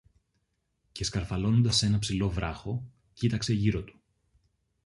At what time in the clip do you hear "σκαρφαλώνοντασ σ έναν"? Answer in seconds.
1.03-1.99